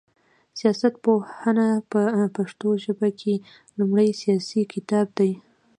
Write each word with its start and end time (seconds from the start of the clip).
سياست 0.59 0.93
پوهنه 1.03 1.67
په 1.91 2.01
پښتو 2.35 2.67
ژبه 2.83 3.09
کي 3.19 3.33
لومړنی 3.79 4.11
سياسي 4.21 4.61
کتاب 4.73 5.07
دی 5.17 5.31